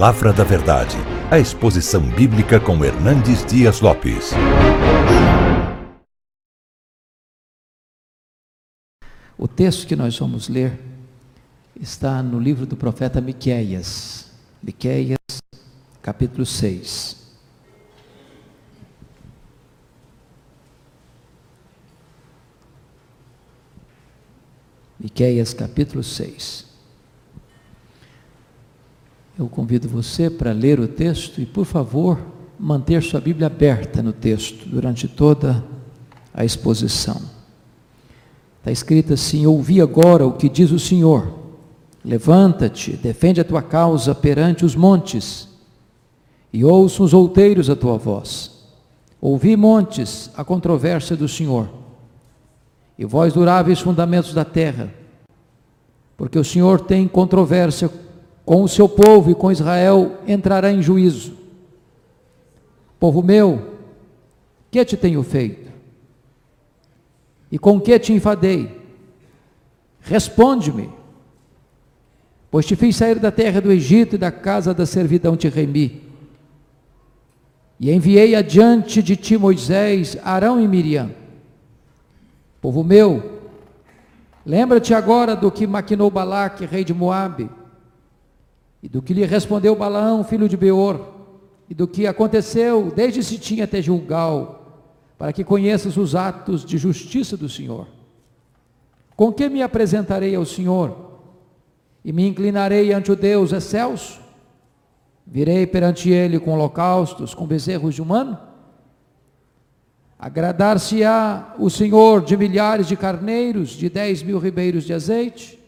[0.00, 0.96] Palavra da Verdade,
[1.30, 4.30] a exposição bíblica com Hernandes Dias Lopes.
[9.36, 10.80] O texto que nós vamos ler
[11.78, 14.32] está no livro do profeta Miqueias,
[14.62, 15.18] Miqueias,
[16.00, 17.18] capítulo 6.
[24.98, 26.69] Miqueias capítulo 6.
[29.40, 32.20] Eu convido você para ler o texto e, por favor,
[32.58, 35.64] manter sua Bíblia aberta no texto durante toda
[36.34, 37.18] a exposição.
[38.58, 41.38] Está escrito assim: Ouvi agora o que diz o Senhor.
[42.04, 45.48] Levanta-te, defende a tua causa perante os montes,
[46.52, 48.50] e ouçam os outeiros a tua voz.
[49.22, 51.66] Ouvi, montes, a controvérsia do Senhor
[52.98, 54.92] e vós duráveis fundamentos da terra,
[56.14, 57.90] porque o Senhor tem controvérsia
[58.50, 61.36] com o seu povo e com Israel entrará em juízo.
[62.98, 63.76] Povo meu,
[64.72, 65.70] que te tenho feito?
[67.48, 68.76] E com que te enfadei?
[70.00, 70.90] Responde-me,
[72.50, 76.02] pois te fiz sair da terra do Egito e da casa da servidão te remi.
[77.78, 81.12] E enviei adiante de ti Moisés, Arão e Miriam
[82.60, 83.42] Povo meu,
[84.44, 87.48] lembra-te agora do que maquinou Balaque, rei de Moabe,
[88.82, 91.00] e do que lhe respondeu Balaão, filho de Beor,
[91.68, 94.84] e do que aconteceu desde Sitim até Gilgal,
[95.18, 97.86] para que conheças os atos de justiça do Senhor.
[99.14, 101.10] Com que me apresentarei ao Senhor?
[102.02, 104.18] E me inclinarei ante o Deus excelso?
[105.26, 108.38] Virei perante ele com holocaustos, com bezerros de humano?
[110.18, 115.60] Agradar-se-á o Senhor de milhares de carneiros, de dez mil ribeiros de azeite?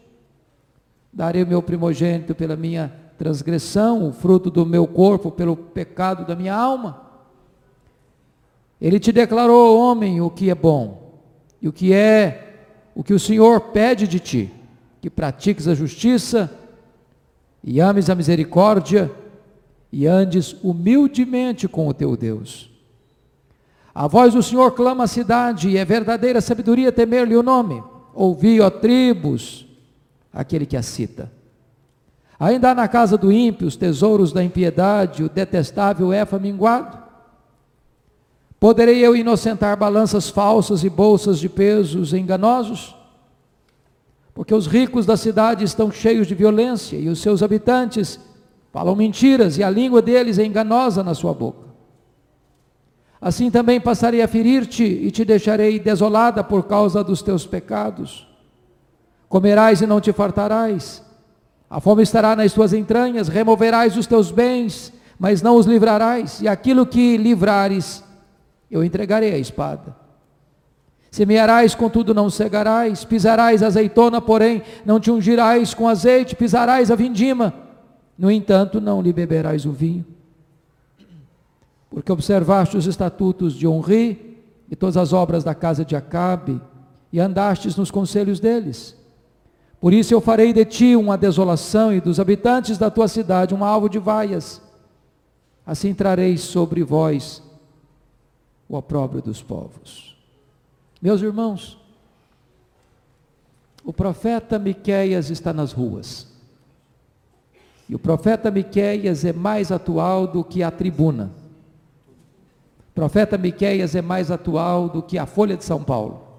[1.13, 6.35] Darei o meu primogênito pela minha transgressão, o fruto do meu corpo pelo pecado da
[6.35, 7.03] minha alma?
[8.81, 11.21] Ele te declarou, homem, o que é bom,
[11.61, 12.49] e o que é
[12.97, 14.53] o que o Senhor pede de ti,
[15.01, 16.53] que pratiques a justiça,
[17.63, 19.09] e ames a misericórdia,
[19.93, 22.73] e andes humildemente com o teu Deus.
[23.95, 27.81] A voz do Senhor clama a cidade, e é verdadeira sabedoria temer-lhe o nome.
[28.13, 29.65] Ouvi, ó tribos,
[30.33, 31.31] aquele que a cita.
[32.43, 36.99] Ainda há na casa do ímpio os tesouros da impiedade, o detestável éfa minguado.
[38.59, 42.97] Poderei eu inocentar balanças falsas e bolsas de pesos enganosos?
[44.35, 48.19] Porque os ricos da cidade estão cheios de violência e os seus habitantes
[48.73, 51.69] falam mentiras e a língua deles é enganosa na sua boca.
[53.21, 58.27] Assim também passarei a ferir-te e te deixarei desolada por causa dos teus pecados.
[59.29, 61.12] Comerás e não te fartarás.
[61.73, 66.49] A fome estará nas tuas entranhas, removerás os teus bens, mas não os livrarás, e
[66.49, 68.05] aquilo que livrares,
[68.71, 69.97] eu entregarei a espada.
[71.11, 77.55] Semearás, contudo não cegarás, pisarás azeitona, porém não te ungirás com azeite, pisarás a vindima,
[78.19, 80.05] no entanto não lhe beberás o vinho
[81.93, 84.41] porque observaste os estatutos de Honri
[84.71, 86.59] e todas as obras da casa de Acabe,
[87.13, 88.97] e andastes nos conselhos deles.
[89.83, 93.65] Por isso eu farei de ti uma desolação, e dos habitantes da tua cidade um
[93.65, 94.63] alvo de vaias.
[95.67, 97.43] Assim trareis sobre vós
[98.69, 100.17] o opróbrio dos povos.
[101.03, 101.77] Meus irmãos,
[103.85, 106.29] o profeta Miqueias está nas ruas.
[107.89, 111.33] E o profeta Miqueias é mais atual do que a tribuna.
[112.89, 116.32] O profeta Miqueias é mais atual do que a Folha de São Paulo.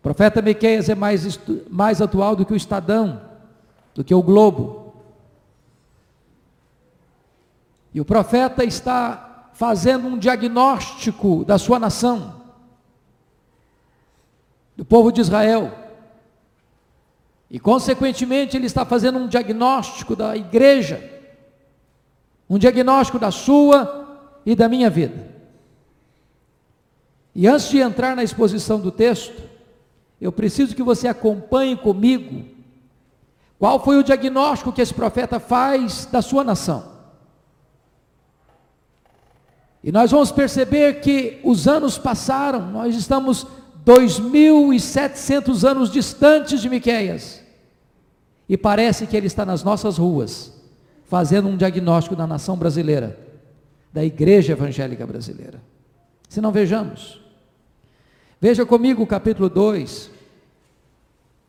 [0.00, 1.38] O profeta Miqueias é mais,
[1.68, 3.20] mais atual do que o Estadão,
[3.94, 4.94] do que o Globo.
[7.92, 12.40] E o profeta está fazendo um diagnóstico da sua nação,
[14.74, 15.70] do povo de Israel.
[17.50, 21.10] E, consequentemente, ele está fazendo um diagnóstico da igreja,
[22.48, 25.28] um diagnóstico da sua e da minha vida.
[27.34, 29.49] E antes de entrar na exposição do texto,
[30.20, 32.44] eu preciso que você acompanhe comigo
[33.58, 36.90] qual foi o diagnóstico que esse profeta faz da sua nação.
[39.82, 43.46] E nós vamos perceber que os anos passaram, nós estamos
[43.84, 47.42] 2.700 anos distantes de Miqueias.
[48.48, 50.52] E parece que ele está nas nossas ruas,
[51.04, 53.18] fazendo um diagnóstico da nação brasileira
[53.92, 55.60] da igreja evangélica brasileira.
[56.28, 57.20] Se não vejamos.
[58.40, 60.10] Veja comigo o capítulo 2,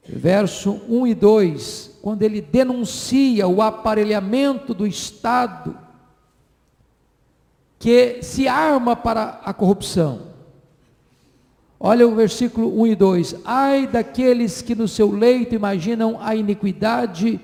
[0.05, 5.77] verso 1 e 2, quando ele denuncia o aparelhamento do Estado
[7.79, 10.31] que se arma para a corrupção.
[11.79, 17.39] Olha o versículo 1 e 2: Ai daqueles que no seu leito imaginam a iniquidade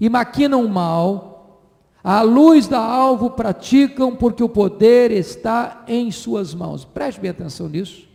[0.00, 1.62] e maquinam o mal,
[2.02, 6.84] à luz da alvo praticam, porque o poder está em suas mãos.
[6.84, 8.05] Preste bem atenção nisso.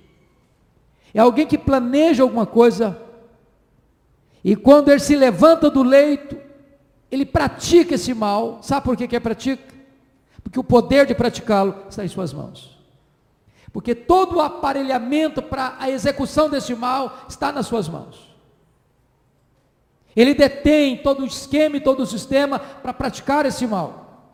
[1.13, 2.97] É alguém que planeja alguma coisa,
[4.43, 6.37] e quando ele se levanta do leito,
[7.11, 8.59] ele pratica esse mal.
[8.61, 9.73] Sabe por que, que é pratica?
[10.41, 12.77] Porque o poder de praticá-lo está em suas mãos.
[13.71, 18.31] Porque todo o aparelhamento para a execução desse mal está nas suas mãos.
[20.15, 24.27] Ele detém todo o esquema e todo o sistema para praticar esse mal.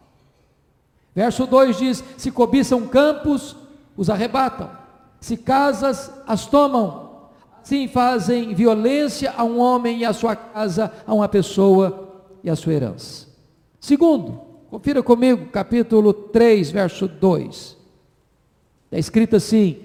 [1.14, 3.56] Verso 2 diz: Se cobiçam campos,
[3.96, 4.72] os arrebatam,
[5.20, 7.30] se casas, as tomam,
[7.62, 12.56] assim fazem violência a um homem e a sua casa, a uma pessoa e a
[12.56, 13.28] sua herança.
[13.80, 17.78] Segundo, confira comigo, capítulo 3, verso 2.
[18.86, 19.78] Está escrito assim: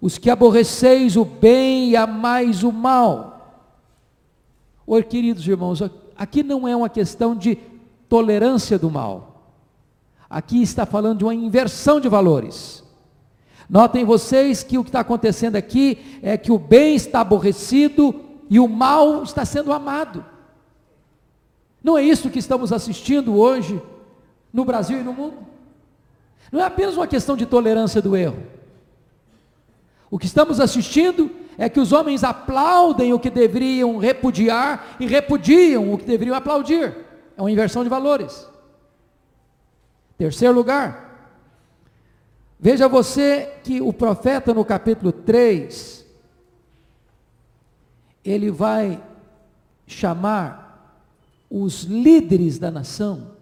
[0.00, 3.32] os que aborreceis o bem e amais o mal.
[4.86, 5.80] Oi, queridos irmãos,
[6.16, 7.56] aqui não é uma questão de
[8.08, 9.54] tolerância do mal.
[10.28, 12.81] Aqui está falando de uma inversão de valores.
[13.68, 18.14] Notem vocês que o que está acontecendo aqui é que o bem está aborrecido
[18.50, 20.24] e o mal está sendo amado.
[21.82, 23.80] Não é isso que estamos assistindo hoje
[24.52, 25.38] no Brasil e no mundo?
[26.50, 28.42] Não é apenas uma questão de tolerância do erro.
[30.10, 35.92] O que estamos assistindo é que os homens aplaudem o que deveriam repudiar e repudiam
[35.92, 36.94] o que deveriam aplaudir.
[37.36, 38.46] É uma inversão de valores.
[40.18, 41.11] Terceiro lugar,
[42.62, 46.06] veja você que o profeta no capítulo 3,
[48.24, 49.02] ele vai
[49.86, 51.02] chamar
[51.50, 53.32] os líderes da nação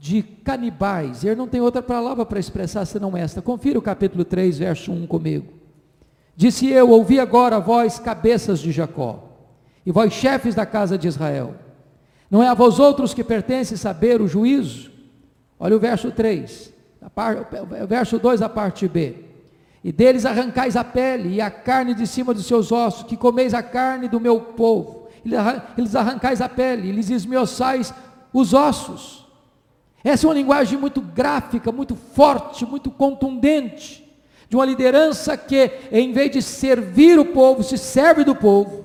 [0.00, 1.22] de canibais.
[1.22, 3.42] Ele não tem outra palavra para expressar senão esta.
[3.42, 5.52] Confira o capítulo 3, verso 1 comigo.
[6.34, 9.28] Disse eu: Ouvi agora vós, cabeças de Jacó,
[9.84, 11.54] e vós, chefes da casa de Israel.
[12.30, 14.90] Não é a vós outros que pertence saber o juízo?
[15.58, 16.72] Olha o verso 3, o
[17.88, 19.24] verso 2, a parte B.
[19.82, 23.54] E deles arrancais a pele e a carne de cima dos seus ossos, que comeis
[23.54, 25.08] a carne do meu povo.
[25.76, 27.08] Eles arrancais a pele, e lhes
[28.32, 29.26] os ossos.
[30.02, 34.06] Essa é uma linguagem muito gráfica, muito forte, muito contundente,
[34.48, 38.80] de uma liderança que, em vez de servir o povo, se serve do povo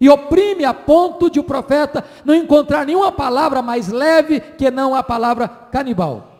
[0.00, 4.94] e oprime a ponto de o profeta não encontrar nenhuma palavra mais leve que não
[4.94, 6.33] a palavra canibal.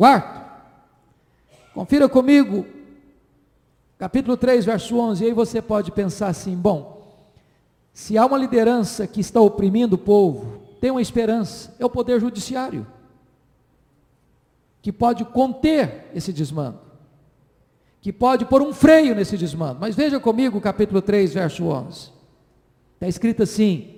[0.00, 0.40] Quarto,
[1.74, 2.64] confira comigo,
[3.98, 7.22] capítulo 3, verso 11, e aí você pode pensar assim: bom,
[7.92, 12.18] se há uma liderança que está oprimindo o povo, tem uma esperança, é o poder
[12.18, 12.86] judiciário,
[14.80, 16.78] que pode conter esse desmando,
[18.00, 19.80] que pode pôr um freio nesse desmando.
[19.80, 22.10] Mas veja comigo o capítulo 3, verso 11.
[22.94, 23.96] Está escrito assim: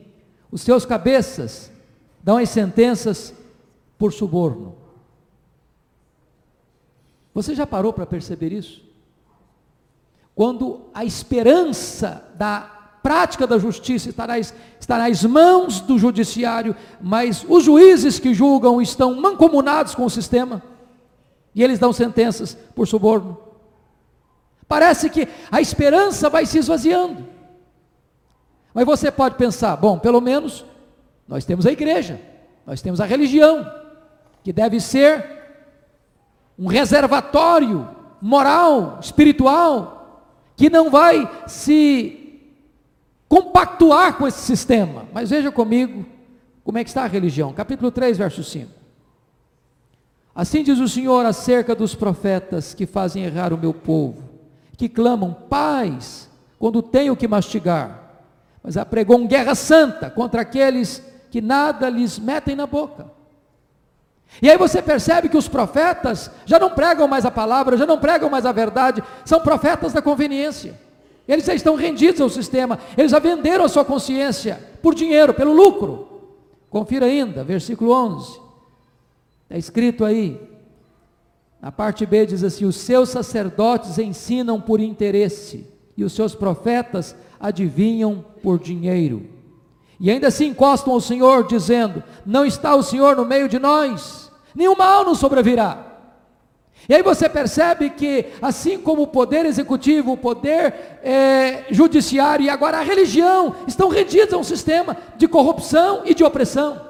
[0.50, 1.70] os seus cabeças
[2.24, 3.32] dão as sentenças
[3.96, 4.81] por suborno.
[7.34, 8.82] Você já parou para perceber isso?
[10.34, 12.60] Quando a esperança da
[13.02, 19.94] prática da justiça está nas mãos do judiciário, mas os juízes que julgam estão mancomunados
[19.94, 20.62] com o sistema
[21.54, 23.38] e eles dão sentenças por suborno.
[24.68, 27.26] Parece que a esperança vai se esvaziando.
[28.72, 30.64] Mas você pode pensar, bom, pelo menos
[31.28, 32.18] nós temos a igreja,
[32.66, 33.70] nós temos a religião,
[34.42, 35.41] que deve ser
[36.62, 37.88] um reservatório
[38.20, 42.40] moral, espiritual, que não vai se
[43.28, 45.04] compactuar com esse sistema.
[45.12, 46.06] Mas veja comigo
[46.62, 47.52] como é que está a religião.
[47.52, 48.70] Capítulo 3, verso 5.
[50.32, 54.22] Assim diz o Senhor acerca dos profetas que fazem errar o meu povo,
[54.76, 58.22] que clamam paz quando tenho que mastigar,
[58.62, 63.10] mas apregam guerra santa contra aqueles que nada lhes metem na boca.
[64.40, 67.98] E aí você percebe que os profetas já não pregam mais a palavra, já não
[67.98, 70.78] pregam mais a verdade, são profetas da conveniência.
[71.28, 75.52] Eles já estão rendidos ao sistema, eles já venderam a sua consciência por dinheiro, pelo
[75.52, 76.08] lucro.
[76.68, 78.40] Confira ainda, versículo 11.
[79.44, 80.40] Está escrito aí,
[81.60, 87.14] na parte B diz assim: Os seus sacerdotes ensinam por interesse, e os seus profetas
[87.38, 89.28] adivinham por dinheiro.
[90.02, 94.32] E ainda se encostam ao Senhor, dizendo: Não está o Senhor no meio de nós,
[94.52, 95.92] nenhum mal nos sobrevirá.
[96.88, 102.50] E aí você percebe que, assim como o poder executivo, o poder é, judiciário e
[102.50, 106.88] agora a religião estão rendidos a um sistema de corrupção e de opressão.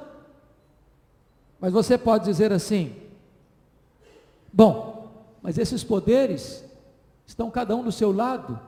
[1.61, 2.95] Mas você pode dizer assim:
[4.51, 5.07] bom,
[5.39, 6.65] mas esses poderes
[7.27, 8.59] estão cada um do seu lado.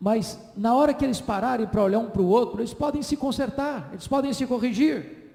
[0.00, 3.16] Mas na hora que eles pararem para olhar um para o outro, eles podem se
[3.16, 5.32] consertar, eles podem se corrigir.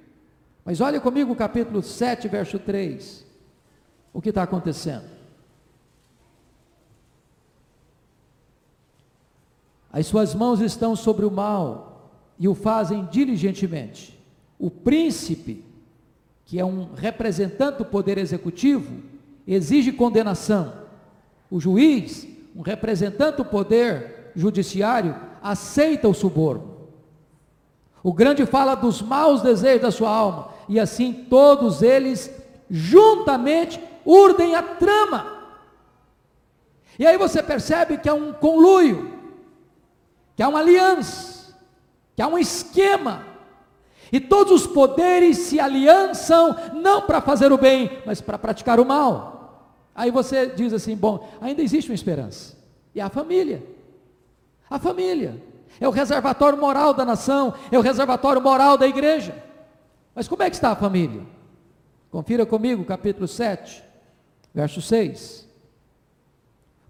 [0.63, 3.25] Mas olha comigo o capítulo 7, verso 3.
[4.13, 5.11] O que está acontecendo?
[9.91, 14.19] As suas mãos estão sobre o mal e o fazem diligentemente.
[14.57, 15.63] O príncipe,
[16.45, 19.03] que é um representante do poder executivo,
[19.45, 20.73] exige condenação.
[21.51, 26.73] O juiz, um representante do poder judiciário, aceita o suborno.
[28.03, 32.29] O grande fala dos maus desejos da sua alma, e assim todos eles
[32.69, 35.33] juntamente urdem a trama.
[36.99, 39.13] E aí você percebe que há um conluio,
[40.35, 41.55] que há uma aliança,
[42.15, 43.25] que há um esquema,
[44.11, 48.85] e todos os poderes se aliançam não para fazer o bem, mas para praticar o
[48.85, 49.79] mal.
[49.95, 52.55] Aí você diz assim: bom, ainda existe uma esperança,
[52.93, 53.63] e a família.
[54.73, 55.39] A família
[55.79, 59.35] é o reservatório moral da nação, é o reservatório moral da igreja.
[60.15, 61.21] Mas como é que está a família?
[62.09, 63.83] Confira comigo, capítulo 7,
[64.51, 65.47] verso 6.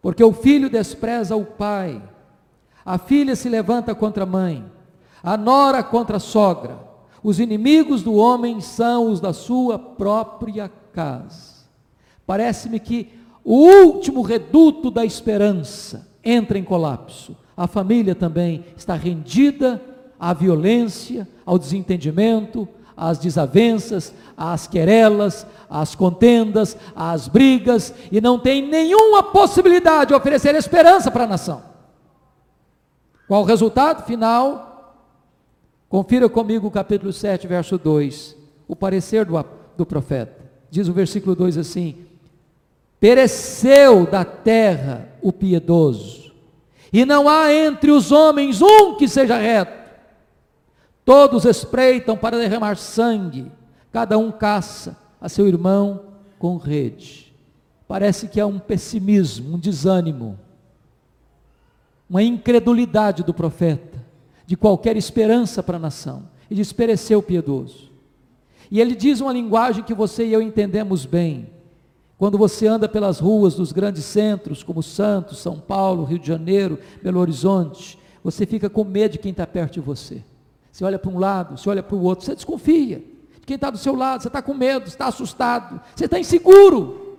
[0.02, 2.02] Porque o filho despreza o pai,
[2.86, 4.64] a filha se levanta contra a mãe,
[5.22, 6.80] a nora contra a sogra.
[7.22, 11.66] Os inimigos do homem são os da sua própria casa.
[12.26, 13.12] Parece-me que
[13.44, 17.43] o último reduto da esperança entra em colapso.
[17.56, 19.82] A família também está rendida
[20.20, 28.68] à violência, ao desentendimento, às desavenças, às querelas, às contendas, às brigas, e não tem
[28.68, 31.62] nenhuma possibilidade de oferecer esperança para a nação.
[33.28, 34.72] Qual o resultado final?
[35.90, 38.36] Confira comigo o capítulo 7, verso 2,
[38.68, 39.44] o parecer do,
[39.78, 40.42] do profeta.
[40.70, 41.96] Diz o versículo 2 assim:
[43.00, 46.23] Pereceu da terra o piedoso,
[46.94, 49.84] e não há entre os homens um que seja reto
[51.06, 53.52] Todos espreitam para derramar sangue,
[53.92, 56.02] cada um caça a seu irmão
[56.40, 57.34] com rede.
[57.88, 60.40] Parece que é um pessimismo, um desânimo,
[62.10, 64.02] uma incredulidade do profeta,
[64.46, 66.24] de qualquer esperança para a nação.
[66.50, 67.92] E diz: pereceu o piedoso.
[68.72, 71.50] E ele diz uma linguagem que você e eu entendemos bem.
[72.24, 76.80] Quando você anda pelas ruas dos grandes centros, como Santos, São Paulo, Rio de Janeiro,
[77.02, 80.24] Belo Horizonte, você fica com medo de quem está perto de você.
[80.72, 83.04] Você olha para um lado, você olha para o outro, você desconfia
[83.42, 87.18] de quem está do seu lado, você está com medo, está assustado, você está inseguro.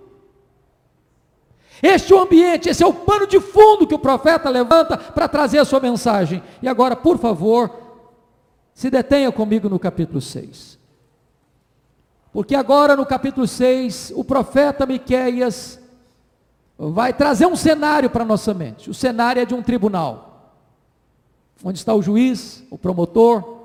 [1.83, 5.27] Este é o ambiente, esse é o pano de fundo que o profeta levanta para
[5.27, 6.41] trazer a sua mensagem.
[6.63, 7.69] E agora, por favor,
[8.73, 10.79] se detenha comigo no capítulo 6.
[12.35, 15.79] Porque agora no capítulo 6, o profeta Miqueias
[16.77, 18.89] vai trazer um cenário para nossa mente.
[18.89, 20.51] O cenário é de um tribunal
[21.63, 23.63] onde está o juiz, o promotor,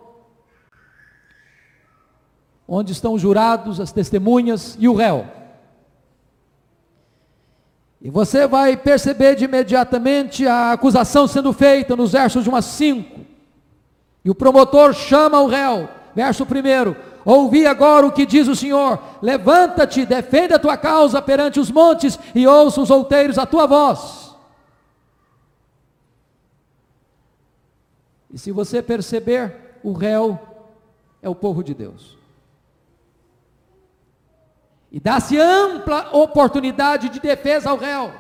[2.69, 5.27] onde estão os jurados, as testemunhas e o réu.
[8.01, 12.63] E você vai perceber de imediatamente a acusação sendo feita nos versos de 1 a
[12.63, 13.21] 5.
[14.25, 18.99] E o promotor chama o réu, verso 1: Ouvi agora o que diz o Senhor:
[19.21, 24.35] Levanta-te, defenda a tua causa perante os montes e ouça os outeiros a tua voz.
[28.33, 30.39] E se você perceber, o réu
[31.21, 32.17] é o povo de Deus.
[34.93, 38.13] E dá-se ampla oportunidade de defesa ao réu.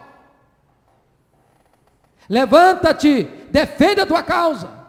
[2.29, 4.80] Levanta-te, defenda a tua causa.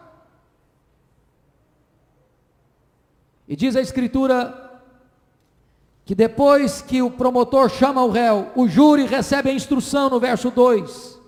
[3.52, 4.80] E diz a Escritura
[6.06, 10.50] que depois que o promotor chama o réu, o júri recebe a instrução no verso
[10.50, 11.20] 2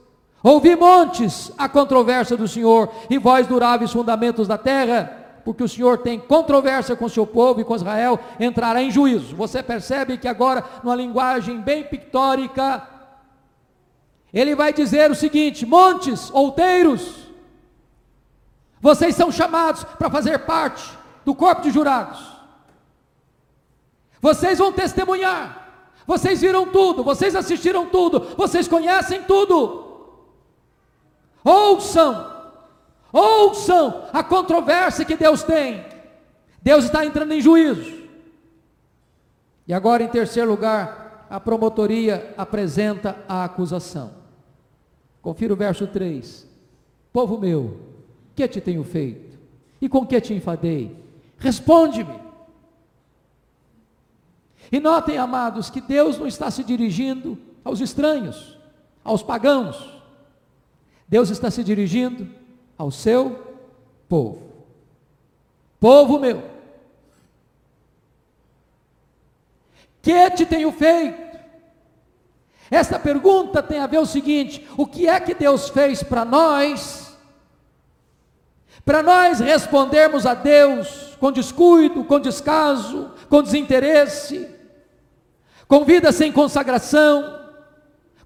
[0.42, 5.98] Ouvi montes a controvérsia do Senhor, e vós duráveis fundamentos da terra, porque o Senhor
[5.98, 9.36] tem controvérsia com seu povo e com Israel, entrará em juízo.
[9.36, 12.88] Você percebe que agora, numa linguagem bem pictórica,
[14.32, 17.28] ele vai dizer o seguinte: montes, outeiros,
[18.80, 22.20] vocês são chamados para fazer parte do corpo de jurados.
[24.20, 25.64] Vocês vão testemunhar.
[26.06, 29.84] Vocês viram tudo, vocês assistiram tudo, vocês conhecem tudo.
[31.42, 32.32] Ouçam,
[33.12, 35.84] ouçam a controvérsia que Deus tem.
[36.62, 38.04] Deus está entrando em juízo.
[39.66, 44.12] E agora, em terceiro lugar, a promotoria apresenta a acusação.
[45.22, 46.46] Confira o verso 3.
[47.12, 47.80] Povo meu,
[48.34, 49.38] que te tenho feito?
[49.80, 51.03] E com que te enfadei?
[51.44, 52.18] Responde-me.
[54.72, 58.58] E notem, amados, que Deus não está se dirigindo aos estranhos,
[59.04, 59.92] aos pagãos.
[61.06, 62.30] Deus está se dirigindo
[62.78, 63.58] ao seu
[64.08, 64.54] povo.
[65.78, 66.42] Povo meu,
[70.00, 71.38] que te tenho feito?
[72.70, 77.14] Esta pergunta tem a ver o seguinte: o que é que Deus fez para nós?
[78.82, 84.48] Para nós respondermos a Deus com descuido, com descaso, com desinteresse,
[85.66, 87.40] com vida sem consagração,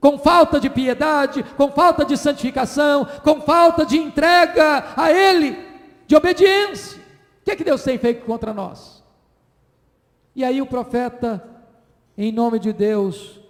[0.00, 5.56] com falta de piedade, com falta de santificação, com falta de entrega a Ele,
[6.06, 6.98] de obediência.
[7.40, 9.02] O que é que Deus tem feito contra nós?
[10.34, 11.44] E aí o profeta,
[12.16, 13.40] em nome de Deus,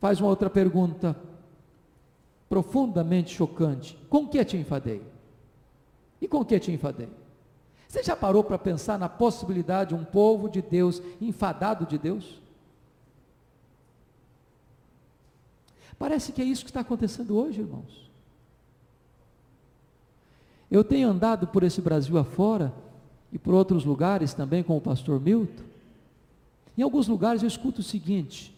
[0.00, 1.14] faz uma outra pergunta,
[2.48, 5.02] profundamente chocante: com que te enfadei?
[6.20, 7.08] E com que te enfadei?
[7.90, 12.40] Você já parou para pensar na possibilidade de um povo de Deus enfadado de Deus?
[15.98, 18.08] Parece que é isso que está acontecendo hoje, irmãos.
[20.70, 22.72] Eu tenho andado por esse Brasil afora
[23.32, 25.64] e por outros lugares também com o pastor Milton.
[26.78, 28.56] Em alguns lugares eu escuto o seguinte: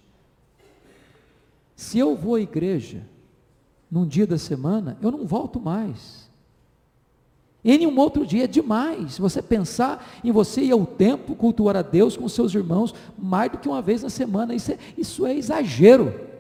[1.75, 3.03] se eu vou à igreja
[3.91, 6.31] num dia da semana, eu não volto mais.
[7.65, 11.83] Em nenhum outro dia é demais você pensar em você ir ao templo cultuar a
[11.83, 14.55] Deus com seus irmãos mais do que uma vez na semana.
[14.55, 16.33] Isso é, isso é exagero.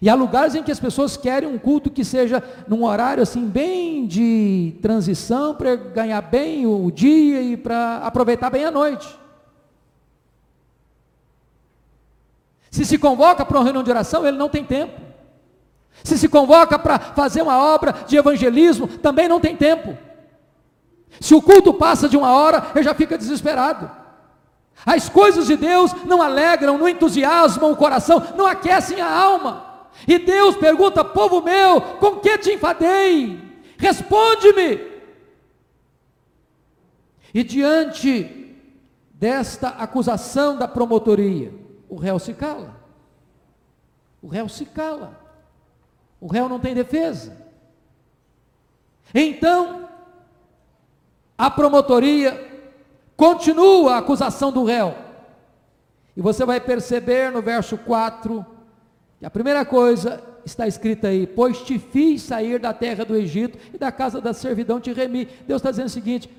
[0.00, 3.46] E há lugares em que as pessoas querem um culto que seja num horário assim
[3.46, 9.08] bem de transição para ganhar bem o dia e para aproveitar bem a noite.
[12.70, 15.05] Se se convoca para uma reunião de oração, ele não tem tempo.
[16.04, 19.96] Se se convoca para fazer uma obra de evangelismo, também não tem tempo.
[21.20, 23.90] Se o culto passa de uma hora, ele já fica desesperado.
[24.84, 29.88] As coisas de Deus não alegram, não entusiasmam o coração, não aquecem a alma.
[30.06, 33.40] E Deus pergunta: povo meu, com que te enfadei?
[33.78, 34.96] Responde-me.
[37.32, 38.54] E diante
[39.10, 41.52] desta acusação da promotoria,
[41.88, 42.76] o réu se cala.
[44.22, 45.25] O réu se cala.
[46.20, 47.36] O réu não tem defesa.
[49.14, 49.88] Então,
[51.36, 52.64] a promotoria
[53.16, 54.94] continua a acusação do réu.
[56.16, 58.44] E você vai perceber no verso 4
[59.20, 63.58] e a primeira coisa está escrita aí: Pois te fiz sair da terra do Egito
[63.72, 65.26] e da casa da servidão te remi.
[65.46, 66.30] Deus está dizendo o seguinte: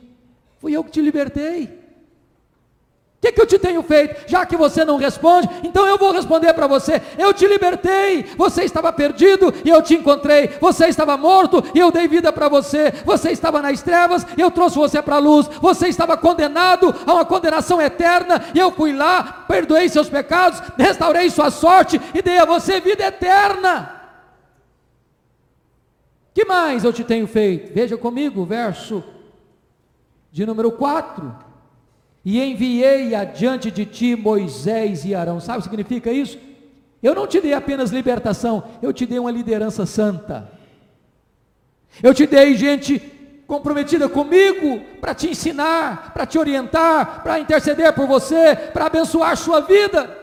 [0.60, 1.87] Fui eu que te libertei.
[3.18, 4.30] O que, que, eu te tenho feito?
[4.30, 7.02] Já que você não responde, então eu vou responder para você.
[7.18, 8.24] Eu te libertei.
[8.38, 10.50] Você estava perdido e eu te encontrei.
[10.62, 12.94] Você estava morto e eu dei vida para você.
[13.04, 15.48] Você estava nas trevas e eu trouxe você para a luz.
[15.60, 21.32] Você estava condenado a uma condenação eterna e eu fui lá, perdoei seus pecados, restaurei
[21.32, 23.96] sua sorte e dei a você vida eterna.
[26.36, 27.74] Que mais eu te tenho feito?
[27.74, 29.04] Veja comigo verso
[30.32, 31.47] de número 4
[32.30, 35.40] e enviei adiante de ti Moisés e Arão.
[35.40, 36.38] Sabe o que significa isso?
[37.02, 40.52] Eu não te dei apenas libertação, eu te dei uma liderança santa.
[42.04, 43.00] Eu te dei gente
[43.48, 49.62] comprometida comigo para te ensinar, para te orientar, para interceder por você, para abençoar sua
[49.62, 50.14] vida.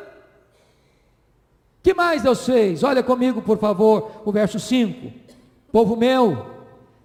[1.83, 2.83] Que mais Deus fez?
[2.83, 5.11] Olha comigo, por favor, o verso 5.
[5.73, 6.51] Povo meu,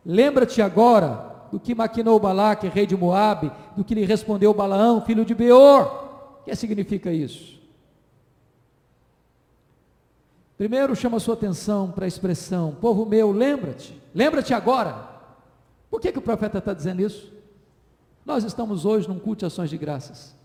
[0.05, 5.23] lembra-te agora do que maquinou Balaque, rei de Moabe, do que lhe respondeu Balaão, filho
[5.23, 6.41] de Beor.
[6.41, 7.57] O que significa isso?
[10.57, 15.07] Primeiro chama sua atenção para a expressão, povo meu, lembra-te, lembra-te agora.
[15.89, 17.31] Por que, que o profeta está dizendo isso?
[18.25, 20.35] Nós estamos hoje num culto de ações de graças.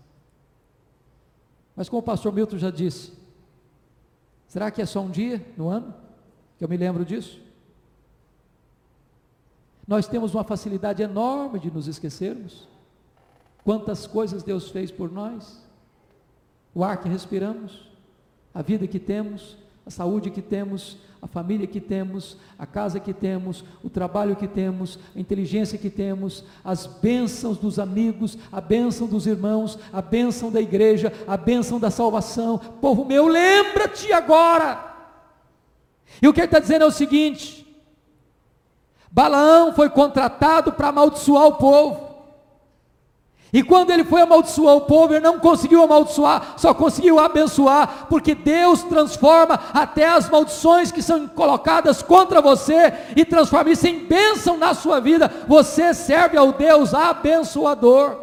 [1.75, 3.11] Mas como o pastor Milton já disse,
[4.47, 5.93] será que é só um dia no ano
[6.57, 7.37] que eu me lembro disso?
[9.85, 12.73] Nós temos uma facilidade enorme de nos esquecermos.
[13.65, 15.59] Quantas coisas Deus fez por nós,
[16.71, 17.89] o ar que respiramos,
[18.53, 23.11] a vida que temos, a saúde que temos, a família que temos, a casa que
[23.11, 29.07] temos, o trabalho que temos, a inteligência que temos, as bênçãos dos amigos, a bênção
[29.07, 32.59] dos irmãos, a bênção da igreja, a bênção da salvação.
[32.59, 34.93] Povo meu, lembra-te agora.
[36.21, 37.65] E o que ele está dizendo é o seguinte:
[39.09, 42.04] Balaão foi contratado para amaldiçoar o povo.
[43.55, 48.35] E quando ele foi amaldiçoar o povo, ele não conseguiu amaldiçoar, só conseguiu abençoar, porque
[48.35, 54.57] Deus transforma até as maldições que são colocadas contra você e transforma isso em bênção
[54.57, 55.31] na sua vida.
[55.47, 58.19] Você serve ao Deus abençoador.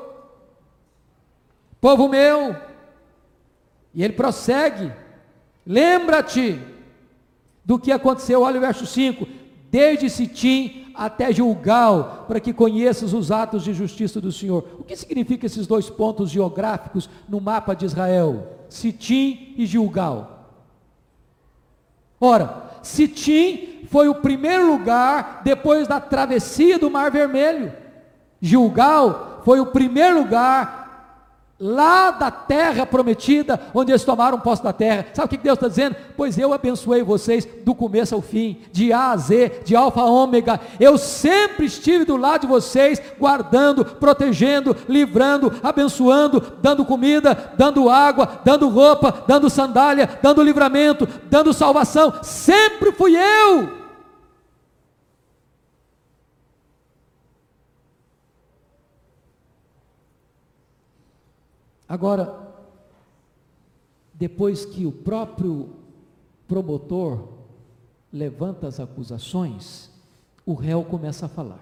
[1.81, 2.55] Povo meu,
[3.95, 4.93] e ele prossegue:
[5.67, 6.61] lembra-te
[7.65, 9.27] do que aconteceu, olha o verso 5:
[9.71, 14.65] desde Sitim até Gilgal, para que conheças os atos de justiça do Senhor.
[14.79, 18.47] O que significa esses dois pontos geográficos no mapa de Israel?
[18.69, 20.49] Sitim e Gilgal.
[22.21, 27.73] Ora, Sitim foi o primeiro lugar depois da travessia do Mar Vermelho.
[28.41, 30.82] Gilgal foi o primeiro lugar
[31.65, 35.07] lá da terra prometida, onde eles tomaram posse da terra.
[35.15, 35.95] Sabe o que Deus está dizendo?
[36.17, 40.07] Pois eu abençoei vocês do começo ao fim, de A a Z, de alfa a
[40.07, 40.61] ômega.
[40.81, 48.41] Eu sempre estive do lado de vocês, guardando, protegendo, livrando, abençoando, dando comida, dando água,
[48.45, 52.13] dando roupa, dando sandália, dando livramento, dando salvação.
[52.23, 53.82] Sempre fui eu.
[61.93, 62.35] Agora,
[64.15, 65.69] depois que o próprio
[66.49, 67.29] promotor
[68.11, 69.91] levanta as acusações,
[70.47, 71.61] o réu começa a falar.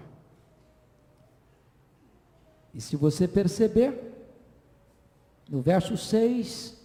[2.73, 3.93] E se você perceber,
[5.49, 6.81] no verso 6,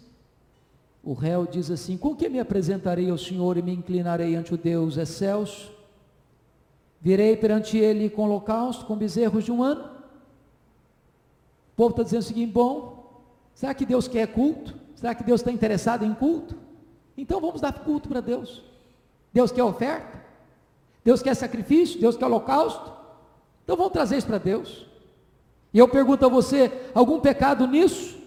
[1.05, 4.59] o réu diz assim: Com que me apresentarei ao Senhor e me inclinarei ante o
[4.59, 5.71] Deus excelso?
[7.01, 9.85] Virei perante ele com holocausto, com bezerros de um ano?
[9.85, 12.96] O povo está dizendo o seguinte: bom,
[13.57, 14.75] Será que Deus quer culto?
[14.95, 16.55] Será que Deus está interessado em culto?
[17.17, 18.63] Então vamos dar culto para Deus.
[19.33, 20.23] Deus quer oferta?
[21.03, 21.99] Deus quer sacrifício?
[21.99, 22.93] Deus quer holocausto?
[23.65, 24.87] Então vamos trazer isso para Deus.
[25.73, 28.19] E eu pergunto a você: algum pecado nisso?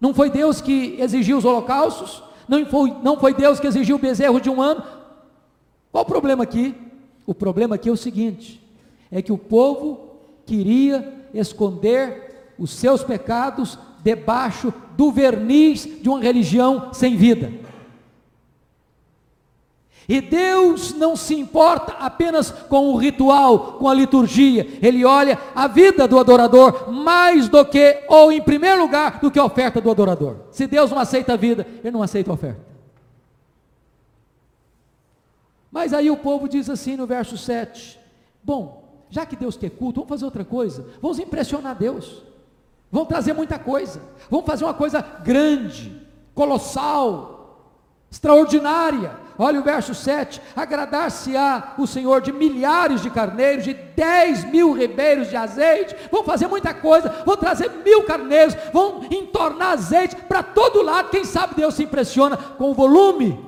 [0.00, 2.22] Não foi Deus que exigiu os holocaustos?
[2.46, 4.84] Não foi, não foi Deus que exigiu o bezerro de um ano?
[5.90, 6.76] Qual o problema aqui?
[7.26, 8.64] O problema aqui é o seguinte:
[9.10, 12.31] é que o povo queria esconder
[12.62, 17.52] os seus pecados debaixo do verniz de uma religião sem vida.
[20.08, 25.66] E Deus não se importa apenas com o ritual, com a liturgia, Ele olha a
[25.66, 29.90] vida do adorador mais do que, ou em primeiro lugar, do que a oferta do
[29.90, 30.36] adorador.
[30.52, 32.60] Se Deus não aceita a vida, Ele não aceita a oferta.
[35.68, 37.98] Mas aí o povo diz assim no verso 7:
[38.40, 42.30] Bom, já que Deus quer culto, vamos fazer outra coisa, vamos impressionar Deus.
[42.92, 44.02] Vão trazer muita coisa.
[44.30, 47.32] Vão fazer uma coisa grande, colossal,
[48.10, 49.16] extraordinária.
[49.38, 55.30] Olha o verso 7: agradar-se-á o Senhor de milhares de carneiros, de 10 mil ribeiros
[55.30, 55.96] de azeite.
[56.10, 61.08] Vão fazer muita coisa, vão trazer mil carneiros, vão entornar azeite para todo lado.
[61.08, 63.42] Quem sabe Deus se impressiona com o volume.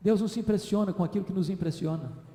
[0.00, 2.27] Deus não se impressiona com aquilo que nos impressiona.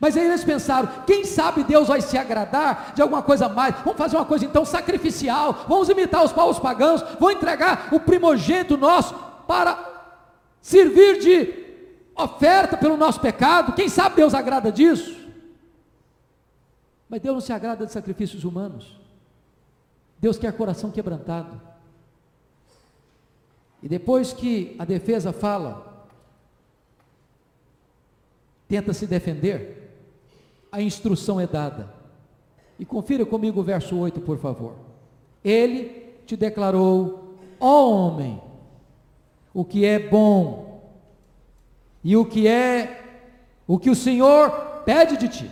[0.00, 3.74] Mas aí eles pensaram: quem sabe Deus vai se agradar de alguma coisa mais?
[3.76, 8.76] Vamos fazer uma coisa então sacrificial, vamos imitar os povos pagãos, vamos entregar o primogênito
[8.76, 9.14] nosso
[9.46, 9.92] para
[10.60, 11.64] servir de
[12.16, 13.72] oferta pelo nosso pecado.
[13.74, 15.24] Quem sabe Deus agrada disso?
[17.08, 18.98] Mas Deus não se agrada de sacrifícios humanos.
[20.18, 21.60] Deus quer coração quebrantado.
[23.82, 26.08] E depois que a defesa fala,
[28.66, 29.83] tenta se defender,
[30.74, 31.88] a instrução é dada.
[32.80, 34.74] E confira comigo o verso 8, por favor.
[35.44, 38.42] Ele te declarou, ó homem,
[39.54, 40.82] o que é bom
[42.02, 43.22] e o que é
[43.68, 44.50] o que o Senhor
[44.84, 45.50] pede de ti.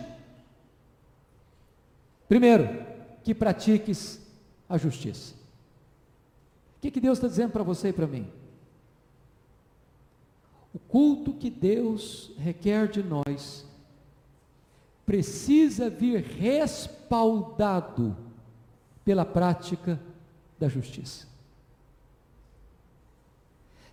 [2.27, 2.85] Primeiro,
[3.23, 4.19] que pratiques
[4.67, 5.35] a justiça.
[6.77, 8.27] O que, que Deus está dizendo para você e para mim?
[10.73, 13.65] O culto que Deus requer de nós
[15.05, 18.15] precisa vir respaldado
[19.03, 19.99] pela prática
[20.59, 21.27] da justiça.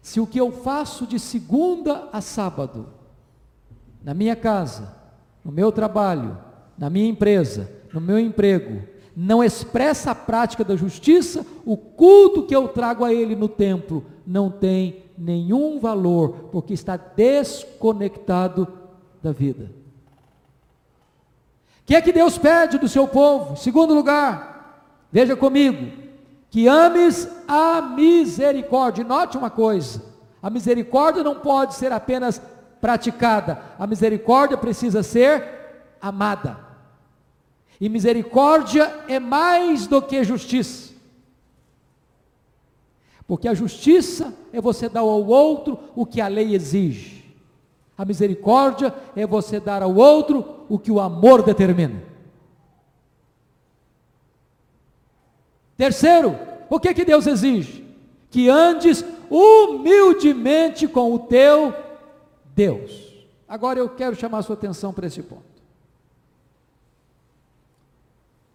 [0.00, 2.88] Se o que eu faço de segunda a sábado,
[4.02, 4.96] na minha casa,
[5.44, 6.38] no meu trabalho,
[6.78, 8.82] na minha empresa, no meu emprego,
[9.14, 14.06] não expressa a prática da justiça, o culto que eu trago a Ele no templo
[14.26, 18.66] não tem nenhum valor, porque está desconectado
[19.22, 19.79] da vida
[21.90, 23.56] que é que Deus pede do seu povo?
[23.56, 25.90] Segundo lugar, veja comigo,
[26.48, 29.02] que ames a misericórdia.
[29.02, 30.00] Note uma coisa:
[30.40, 32.40] a misericórdia não pode ser apenas
[32.80, 35.42] praticada, a misericórdia precisa ser
[36.00, 36.60] amada.
[37.80, 40.94] E misericórdia é mais do que justiça.
[43.26, 47.19] Porque a justiça é você dar ao outro o que a lei exige.
[48.00, 52.02] A misericórdia é você dar ao outro o que o amor determina.
[55.76, 56.34] Terceiro,
[56.70, 57.86] o que que Deus exige?
[58.30, 61.74] Que andes humildemente com o teu
[62.54, 63.26] Deus.
[63.46, 65.60] Agora eu quero chamar a sua atenção para esse ponto.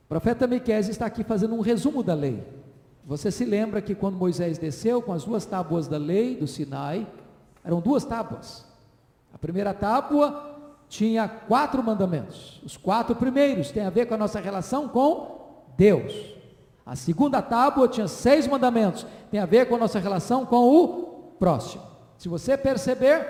[0.06, 2.44] O profeta Miqueias está aqui fazendo um resumo da lei.
[3.06, 7.06] Você se lembra que quando Moisés desceu com as duas tábuas da lei do Sinai,
[7.64, 8.74] eram duas tábuas.
[9.36, 10.56] A primeira tábua
[10.88, 12.62] tinha quatro mandamentos.
[12.64, 16.34] Os quatro primeiros têm a ver com a nossa relação com Deus.
[16.86, 20.88] A segunda tábua tinha seis mandamentos, tem a ver com a nossa relação com o
[21.38, 21.84] próximo.
[22.18, 23.28] Se você perceber,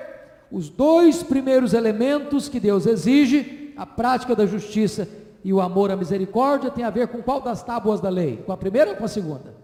[0.51, 5.09] os dois primeiros elementos que Deus exige, a prática da justiça
[5.43, 8.43] e o amor à misericórdia, tem a ver com qual das tábuas da lei?
[8.45, 9.55] Com a primeira ou com a segunda?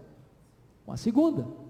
[0.84, 1.61] Com a segunda.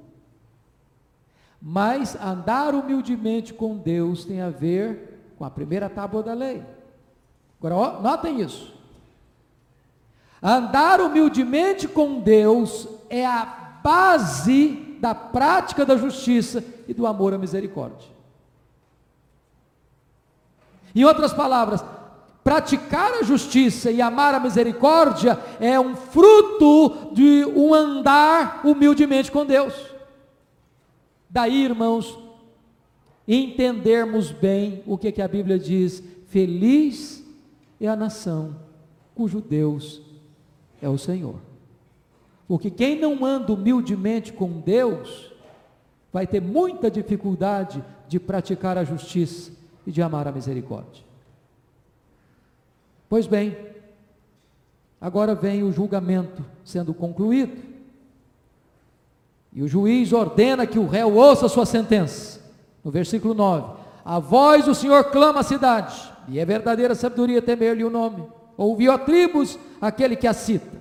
[1.64, 6.60] Mas andar humildemente com Deus tem a ver com a primeira tábua da lei.
[7.60, 8.74] Agora, ó, notem isso.
[10.42, 13.44] Andar humildemente com Deus é a
[13.80, 18.10] base da prática da justiça e do amor à misericórdia.
[20.92, 21.84] Em outras palavras,
[22.42, 29.46] praticar a justiça e amar a misericórdia é um fruto de um andar humildemente com
[29.46, 29.91] Deus.
[31.32, 32.18] Daí, irmãos,
[33.26, 37.24] entendermos bem o que, que a Bíblia diz: feliz
[37.80, 38.54] é a nação
[39.14, 40.02] cujo Deus
[40.82, 41.36] é o Senhor.
[42.46, 45.32] Porque quem não anda humildemente com Deus,
[46.12, 49.52] vai ter muita dificuldade de praticar a justiça
[49.86, 51.02] e de amar a misericórdia.
[53.08, 53.56] Pois bem,
[55.00, 57.71] agora vem o julgamento sendo concluído.
[59.52, 62.40] E o juiz ordena que o réu ouça a sua sentença.
[62.82, 65.94] No versículo 9: A voz do Senhor clama a cidade,
[66.28, 68.24] e é verdadeira sabedoria temer-lhe o nome.
[68.56, 70.80] Ouviu a tribos aquele que a cita.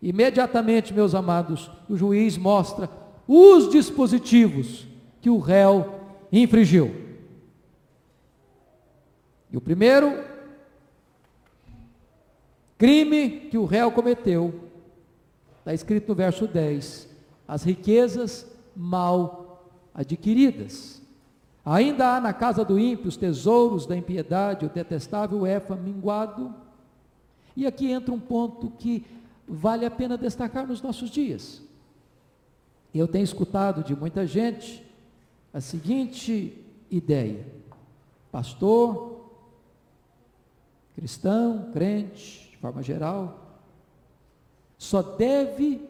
[0.00, 2.88] Imediatamente, meus amados, o juiz mostra
[3.26, 4.86] os dispositivos
[5.20, 5.94] que o réu
[6.32, 6.94] infringiu.
[9.50, 10.24] E o primeiro
[12.76, 14.54] crime que o réu cometeu,
[15.58, 17.07] está escrito no verso 10:
[17.48, 21.00] as riquezas mal adquiridas.
[21.64, 26.54] Ainda há na casa do ímpio os tesouros da impiedade, o detestável Efa minguado.
[27.56, 29.04] E aqui entra um ponto que
[29.46, 31.62] vale a pena destacar nos nossos dias.
[32.94, 34.84] Eu tenho escutado de muita gente
[35.52, 37.46] a seguinte ideia:
[38.30, 39.30] pastor,
[40.94, 43.60] cristão, crente, de forma geral,
[44.76, 45.87] só deve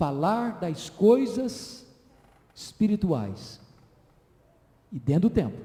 [0.00, 1.86] falar das coisas
[2.54, 3.60] espirituais
[4.90, 5.58] e dentro do tempo.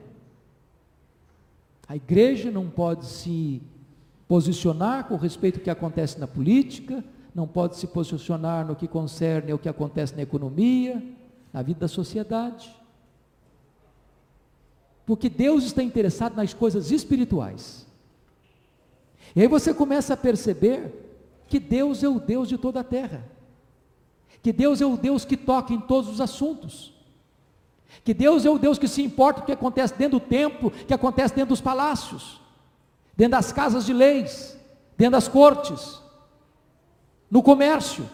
[1.88, 3.62] A igreja não pode se
[4.28, 7.02] posicionar com respeito ao que acontece na política,
[7.34, 11.02] não pode se posicionar no que concerne ao que acontece na economia,
[11.54, 12.76] na vida da sociedade.
[15.06, 17.88] Porque Deus está interessado nas coisas espirituais.
[19.34, 20.92] E aí você começa a perceber
[21.48, 23.35] que Deus é o Deus de toda a terra.
[24.46, 26.94] Que Deus é o Deus que toca em todos os assuntos.
[28.04, 30.94] Que Deus é o Deus que se importa o que acontece dentro do templo, que
[30.94, 32.40] acontece dentro dos palácios,
[33.18, 34.56] dentro das casas de leis,
[34.96, 36.00] dentro das cortes,
[37.28, 38.08] no comércio.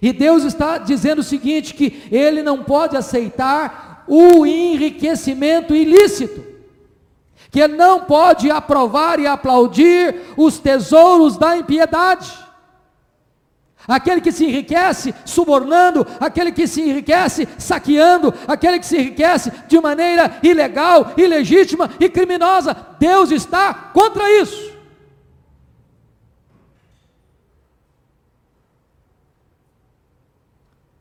[0.00, 6.42] E Deus está dizendo o seguinte: que Ele não pode aceitar o enriquecimento ilícito,
[7.50, 12.43] que ele não pode aprovar e aplaudir os tesouros da impiedade.
[13.86, 19.80] Aquele que se enriquece subornando, aquele que se enriquece saqueando, aquele que se enriquece de
[19.80, 24.72] maneira ilegal, ilegítima e criminosa, Deus está contra isso.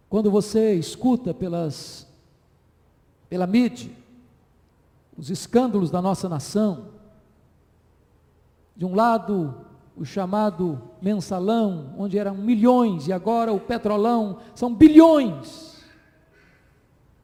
[0.10, 2.08] Quando você escuta pelas
[3.34, 3.91] pela mídia,
[5.17, 6.89] os escândalos da nossa nação.
[8.76, 9.65] De um lado,
[9.96, 15.84] o chamado mensalão, onde eram milhões, e agora o petrolão, são bilhões.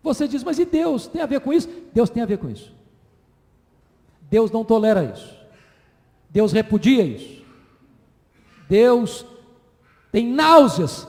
[0.04, 1.08] Você diz, mas e Deus?
[1.08, 1.68] Tem a ver com isso?
[1.94, 2.74] Deus tem a ver com isso.
[4.30, 5.36] Deus não tolera isso.
[6.30, 7.44] Deus repudia isso.
[8.70, 9.26] Deus
[10.12, 11.08] tem náuseas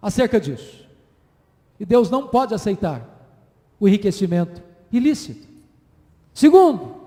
[0.00, 0.86] acerca disso.
[1.78, 3.06] E Deus não pode aceitar
[3.78, 5.46] o enriquecimento ilícito.
[6.32, 7.02] Segundo,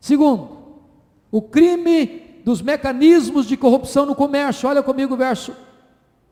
[0.00, 0.58] Segundo,
[1.30, 4.68] o crime dos mecanismos de corrupção no comércio.
[4.68, 5.54] Olha comigo o verso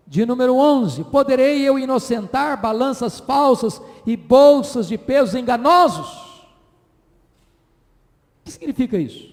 [0.04, 6.08] de número 11: Poderei eu inocentar balanças falsas e bolsas de pesos enganosos?
[8.40, 9.32] O que significa isso?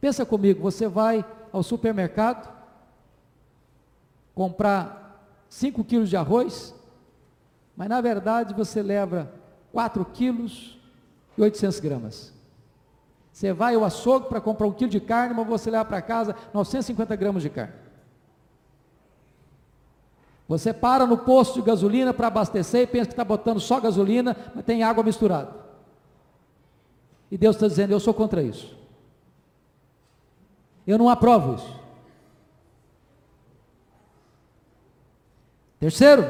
[0.00, 2.52] Pensa comigo, você vai ao supermercado
[4.34, 6.74] comprar 5 quilos de arroz,
[7.76, 9.32] mas na verdade você leva
[9.70, 10.76] 4 quilos
[11.36, 12.37] e 800 gramas.
[13.38, 16.34] Você vai ao açougue para comprar um quilo de carne, mas você leva para casa
[16.52, 17.72] 950 gramas de carne.
[20.48, 24.36] Você para no posto de gasolina para abastecer e pensa que está botando só gasolina,
[24.56, 25.54] mas tem água misturada.
[27.30, 28.76] E Deus está dizendo: Eu sou contra isso.
[30.84, 31.80] Eu não aprovo isso.
[35.78, 36.24] Terceiro,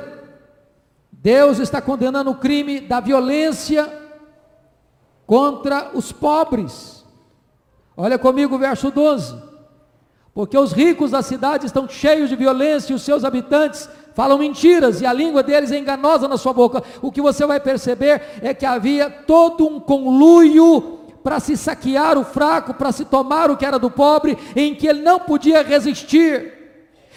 [1.11, 3.90] Deus está condenando o crime da violência
[5.27, 6.98] contra os pobres.
[8.01, 9.35] Olha comigo o verso 12.
[10.33, 15.01] Porque os ricos da cidade estão cheios de violência e os seus habitantes falam mentiras
[15.01, 16.81] e a língua deles é enganosa na sua boca.
[17.03, 22.25] O que você vai perceber é que havia todo um conluio para se saquear o
[22.25, 26.53] fraco, para se tomar o que era do pobre, em que ele não podia resistir.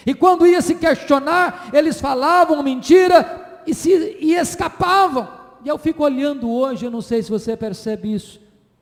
[0.04, 5.28] E quando ia se questionar, eles falavam mentira e, se, e escapavam.
[5.64, 8.41] E eu fico olhando hoje, eu não sei se você percebe isso,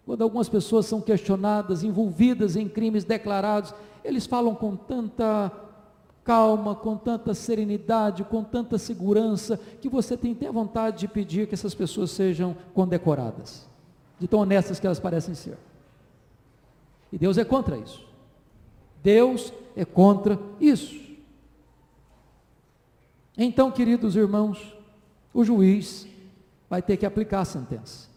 [0.09, 5.51] quando algumas pessoas são questionadas, envolvidas em crimes declarados, eles falam com tanta
[6.23, 11.53] calma, com tanta serenidade, com tanta segurança, que você tem até vontade de pedir que
[11.53, 13.69] essas pessoas sejam condecoradas,
[14.19, 15.59] de tão honestas que elas parecem ser.
[17.13, 18.03] E Deus é contra isso.
[19.03, 20.99] Deus é contra isso.
[23.37, 24.75] Então, queridos irmãos,
[25.31, 26.07] o juiz
[26.67, 28.08] vai ter que aplicar a sentença.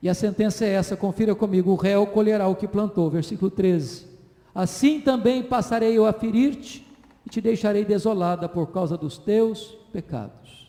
[0.00, 4.06] E a sentença é essa, confira comigo: o réu colherá o que plantou, versículo 13.
[4.54, 6.86] Assim também passarei eu a ferir-te
[7.26, 10.68] e te deixarei desolada por causa dos teus pecados.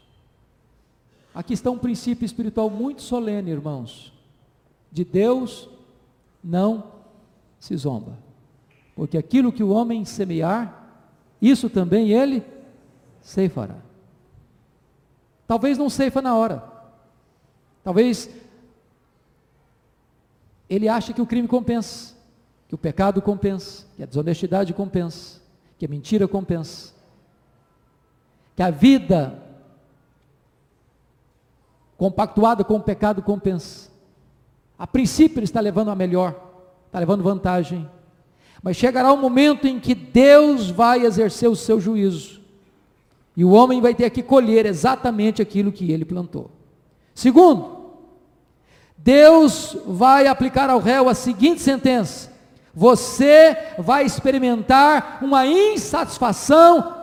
[1.34, 4.12] Aqui está um princípio espiritual muito solene, irmãos.
[4.92, 5.70] De Deus
[6.44, 6.92] não
[7.60, 8.18] se zomba.
[8.96, 10.88] Porque aquilo que o homem semear,
[11.42, 12.44] isso também ele
[13.22, 13.78] ceifará.
[15.48, 16.64] Talvez não ceifa na hora.
[17.84, 18.30] Talvez
[20.70, 22.20] ele ache que o crime compensa
[22.70, 25.42] que o pecado compensa, que a desonestidade compensa,
[25.76, 26.94] que a mentira compensa,
[28.56, 29.44] que a vida
[31.98, 33.90] compactuada com o pecado compensa.
[34.78, 36.40] A princípio ele está levando a melhor,
[36.86, 37.90] está levando vantagem,
[38.62, 42.40] mas chegará um momento em que Deus vai exercer o seu juízo,
[43.36, 46.52] e o homem vai ter que colher exatamente aquilo que ele plantou.
[47.16, 47.79] Segundo,
[49.02, 52.32] Deus vai aplicar ao réu a seguinte sentença:
[52.74, 56.96] você vai experimentar uma insatisfação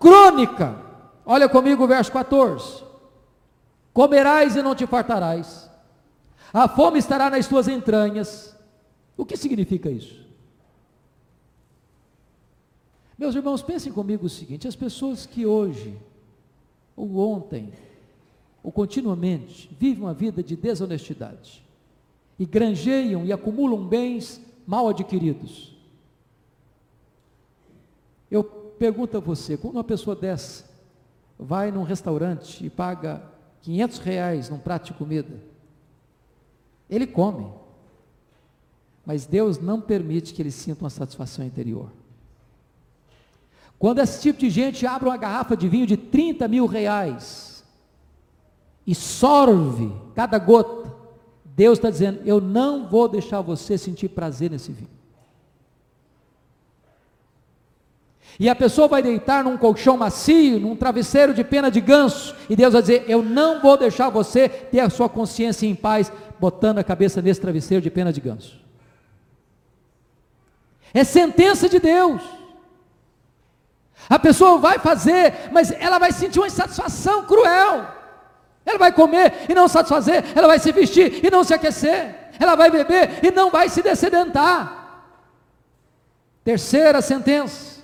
[0.00, 0.76] crônica.
[1.26, 2.82] Olha comigo o verso 14:
[3.92, 5.70] Comerás e não te fartarás,
[6.52, 8.56] a fome estará nas tuas entranhas.
[9.14, 10.22] O que significa isso?
[13.18, 15.98] Meus irmãos, pensem comigo o seguinte: as pessoas que hoje,
[16.96, 17.72] ou ontem,
[18.62, 21.64] ou continuamente, vivem uma vida de desonestidade,
[22.38, 25.76] e granjeiam e acumulam bens mal adquiridos.
[28.30, 30.70] Eu pergunto a você, quando uma pessoa dessa
[31.38, 33.22] vai num restaurante e paga
[33.62, 35.34] 500 reais num prato de comida,
[36.88, 37.46] ele come,
[39.04, 41.90] mas Deus não permite que ele sinta uma satisfação interior.
[43.78, 47.51] Quando esse tipo de gente abre uma garrafa de vinho de 30 mil reais
[48.86, 50.92] e sorve cada gota,
[51.44, 54.90] Deus está dizendo: Eu não vou deixar você sentir prazer nesse vinho.
[58.40, 62.56] E a pessoa vai deitar num colchão macio, num travesseiro de pena de ganso, e
[62.56, 66.10] Deus vai dizer: Eu não vou deixar você ter a sua consciência em paz,
[66.40, 68.60] botando a cabeça nesse travesseiro de pena de ganso.
[70.94, 72.22] É sentença de Deus.
[74.08, 78.01] A pessoa vai fazer, mas ela vai sentir uma insatisfação cruel.
[78.64, 82.54] Ela vai comer e não satisfazer, ela vai se vestir e não se aquecer, ela
[82.54, 84.82] vai beber e não vai se descedentar.
[86.44, 87.82] Terceira sentença.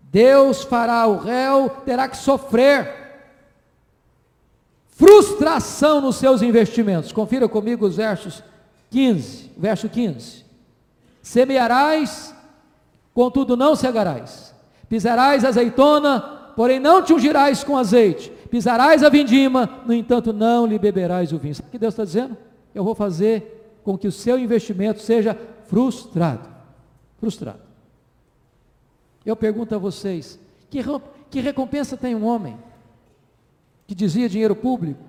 [0.00, 3.02] Deus fará o réu terá que sofrer
[4.88, 7.12] frustração nos seus investimentos.
[7.12, 8.42] Confira comigo os versos
[8.90, 10.44] 15, verso 15.
[11.22, 12.34] Semearás,
[13.14, 14.54] contudo não cegarás.
[14.88, 20.78] Pisarás azeitona, porém não te ungirás com azeite, pisarás a vindima, no entanto não lhe
[20.78, 21.54] beberás o vinho.
[21.54, 22.36] Sabe o que Deus está dizendo?
[22.74, 26.48] Eu vou fazer com que o seu investimento seja frustrado.
[27.18, 27.60] Frustrado.
[29.24, 30.38] Eu pergunto a vocês:
[30.70, 30.80] que,
[31.30, 32.58] que recompensa tem um homem
[33.86, 35.02] que dizia dinheiro público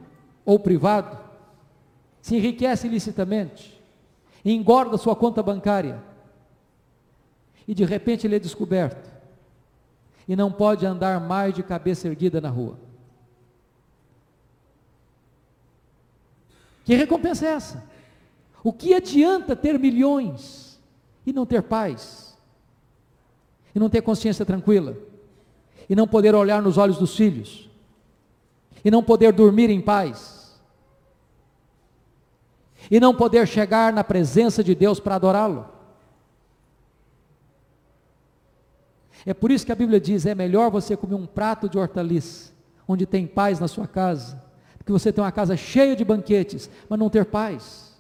[0.46, 1.18] ou privado,
[2.22, 3.82] se enriquece ilicitamente,
[4.44, 6.02] engorda sua conta bancária
[7.68, 9.13] e de repente ele é descoberto
[10.28, 12.78] e não pode andar mais de cabeça erguida na rua?
[16.86, 17.84] Que recompensa é essa?
[18.64, 20.80] O que adianta ter milhões
[21.26, 22.38] e não ter paz?
[23.74, 24.96] E não ter consciência tranquila?
[25.90, 27.70] E não poder olhar nos olhos dos filhos?
[28.84, 30.60] E não poder dormir em paz?
[32.92, 35.73] E não poder chegar na presença de Deus para adorá-lo?
[39.26, 42.52] É por isso que a Bíblia diz: é melhor você comer um prato de hortaliça,
[42.88, 44.42] onde tem paz na sua casa,
[44.78, 47.94] do que você ter uma casa cheia de banquetes, mas não ter paz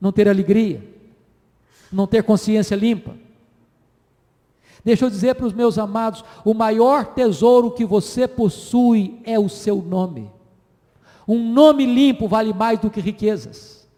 [0.00, 0.82] não ter alegria,
[1.90, 3.14] não ter consciência limpa.
[4.84, 9.48] Deixa eu dizer para os meus amados: o maior tesouro que você possui é o
[9.48, 10.30] seu nome.
[11.26, 13.88] Um nome limpo vale mais do que riquezas.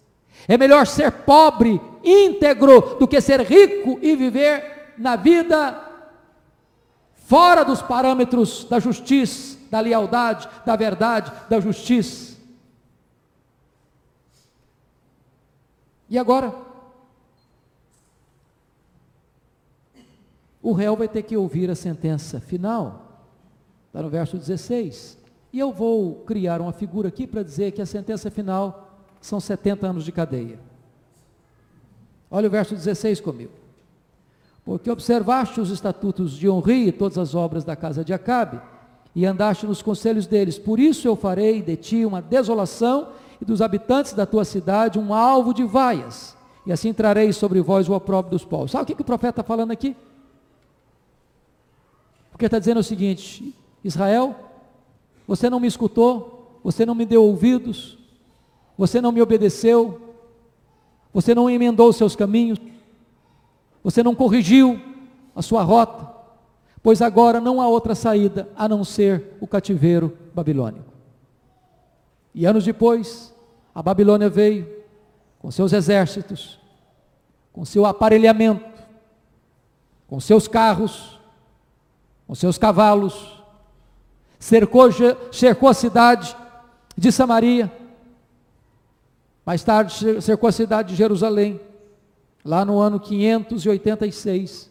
[0.47, 5.88] É melhor ser pobre, íntegro, do que ser rico e viver na vida
[7.29, 12.39] fora dos parâmetros da justiça, da lealdade, da verdade, da justiça.
[16.09, 16.55] E agora?
[20.63, 23.27] O réu vai ter que ouvir a sentença final,
[23.89, 25.19] está no verso 16.
[25.53, 29.87] E eu vou criar uma figura aqui para dizer que a sentença final são 70
[29.87, 30.59] anos de cadeia.
[32.31, 33.53] Olha o verso 16 comigo.
[34.69, 38.61] Porque observaste os estatutos de Honri e todas as obras da casa de Acabe,
[39.15, 43.09] e andaste nos conselhos deles, por isso eu farei de ti uma desolação
[43.41, 47.89] e dos habitantes da tua cidade um alvo de vaias, e assim trarei sobre vós
[47.89, 48.73] o opróbrio dos povos.
[48.73, 49.97] Sabe o que, que o profeta está falando aqui?
[52.31, 54.37] Porque está dizendo o seguinte: Israel,
[55.27, 57.97] você não me escutou, você não me deu ouvidos,
[58.77, 59.99] você não me obedeceu,
[61.11, 62.59] você não emendou os seus caminhos,
[63.89, 64.79] você não corrigiu
[65.35, 66.07] a sua rota,
[66.83, 70.93] pois agora não há outra saída a não ser o cativeiro babilônico.
[72.35, 73.35] E anos depois,
[73.75, 74.69] a Babilônia veio
[75.39, 76.61] com seus exércitos,
[77.51, 78.63] com seu aparelhamento,
[80.07, 81.19] com seus carros,
[82.27, 83.43] com seus cavalos,
[84.39, 84.91] cercou,
[85.33, 86.37] cercou a cidade
[86.95, 87.73] de Samaria,
[89.47, 91.59] mais tarde cercou a cidade de Jerusalém,
[92.45, 94.71] lá no ano 586,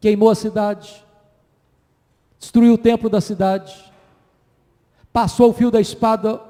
[0.00, 1.04] queimou a cidade,
[2.38, 3.92] destruiu o templo da cidade,
[5.12, 6.40] passou o fio da espada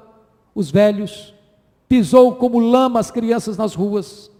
[0.55, 1.33] os velhos,
[1.87, 4.31] pisou como lama as crianças nas ruas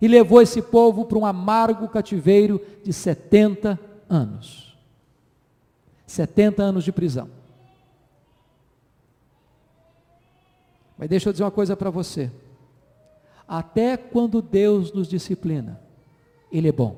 [0.00, 4.76] e levou esse povo para um amargo cativeiro de 70 anos.
[6.06, 7.28] 70 anos de prisão.
[10.98, 12.30] Mas deixa eu dizer uma coisa para você.
[13.46, 15.80] Até quando Deus nos disciplina,
[16.50, 16.96] Ele é bom,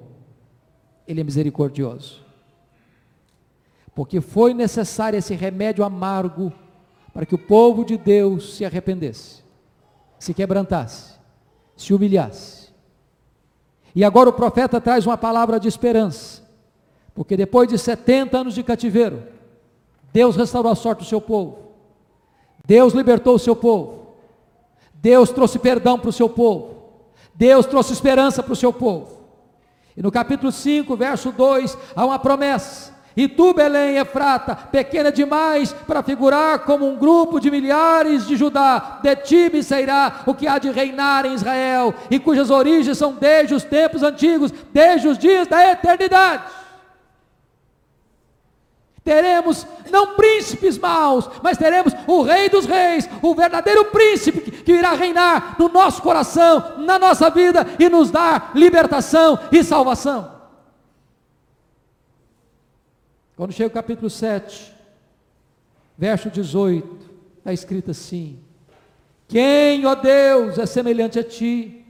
[1.07, 2.29] Ele é misericordioso
[3.99, 6.53] porque foi necessário esse remédio amargo
[7.13, 9.43] para que o povo de Deus se arrependesse,
[10.21, 11.15] se quebrantasse,
[11.77, 12.69] se humilhasse.
[13.97, 16.49] E agora o profeta traz uma palavra de esperança,
[17.13, 19.25] porque depois de 70 anos de cativeiro,
[20.13, 21.73] Deus restaurou a sorte do seu povo,
[22.65, 24.08] Deus libertou o seu povo,
[25.01, 26.77] Deus trouxe perdão para o seu povo,
[27.35, 29.19] Deus trouxe esperança para o seu povo.
[29.97, 35.73] E no capítulo 5, verso 2, há uma promessa e tu, Belém, Efrata, pequena demais
[35.73, 40.47] para figurar como um grupo de milhares de Judá, de ti me sairá o que
[40.47, 45.19] há de reinar em Israel, e cujas origens são desde os tempos antigos, desde os
[45.19, 46.45] dias da eternidade.
[49.09, 54.93] Teremos não príncipes maus, mas teremos o Rei dos Reis, o verdadeiro príncipe que irá
[54.93, 60.31] reinar no nosso coração, na nossa vida e nos dar libertação e salvação.
[63.35, 64.75] Quando chega o capítulo 7,
[65.97, 66.99] verso 18,
[67.39, 68.39] está escrito assim:
[69.27, 71.83] Quem, ó Deus, é semelhante a ti,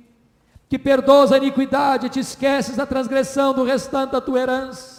[0.69, 4.98] que perdoas a iniquidade e te esqueces da transgressão do restante da tua herança?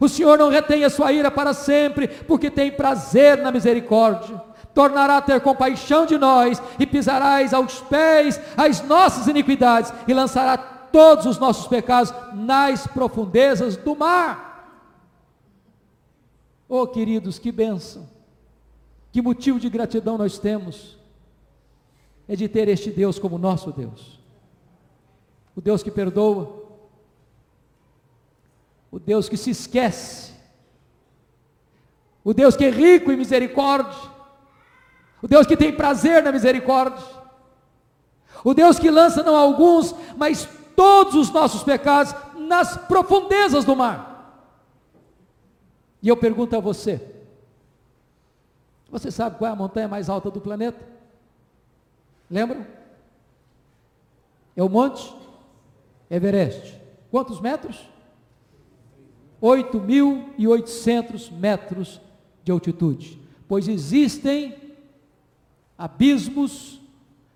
[0.00, 4.40] O Senhor não retém a sua ira para sempre, porque tem prazer na misericórdia.
[4.72, 10.56] Tornará a ter compaixão de nós e pisarás aos pés as nossas iniquidades e lançará
[10.56, 14.48] todos os nossos pecados nas profundezas do mar.
[16.68, 18.08] Oh, queridos, que bênção!
[19.10, 20.96] Que motivo de gratidão nós temos?
[22.28, 24.20] É de ter este Deus como nosso Deus.
[25.56, 26.57] O Deus que perdoa,
[28.90, 30.32] o Deus que se esquece,
[32.24, 34.10] o Deus que é rico em misericórdia,
[35.22, 37.04] o Deus que tem prazer na misericórdia,
[38.44, 44.08] o Deus que lança não alguns, mas todos os nossos pecados nas profundezas do mar.
[46.00, 47.00] E eu pergunto a você:
[48.90, 50.86] você sabe qual é a montanha mais alta do planeta?
[52.30, 52.66] Lembram?
[54.56, 55.14] É o Monte
[56.10, 56.78] Everest.
[57.10, 57.88] Quantos metros?
[59.42, 62.00] 8.800 metros
[62.42, 63.20] de altitude.
[63.46, 64.54] Pois existem
[65.76, 66.80] abismos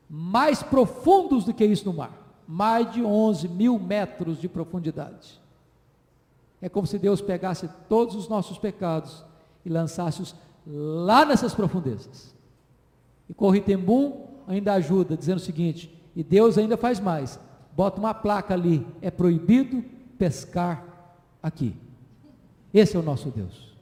[0.08, 5.40] mais profundos do que isso no mar mais de 11 mil metros de profundidade.
[6.60, 9.24] É como se Deus pegasse todos os nossos pecados
[9.64, 10.34] e lançasse-os
[10.66, 12.34] lá nessas profundezas.
[13.26, 17.40] E Corritembum ainda ajuda, dizendo o seguinte: e Deus ainda faz mais,
[17.74, 19.82] bota uma placa ali, é proibido
[20.18, 20.84] pescar
[21.42, 21.74] aqui.
[22.72, 23.72] Esse é o nosso Deus.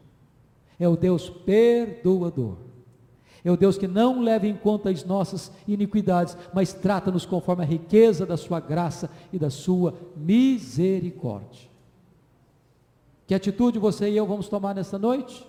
[0.79, 2.57] É o Deus perdoador.
[3.45, 7.67] É o Deus que não leva em conta as nossas iniquidades, mas trata-nos conforme a
[7.67, 11.71] riqueza da sua graça e da sua misericórdia.
[13.27, 15.47] Que atitude você e eu vamos tomar nesta noite?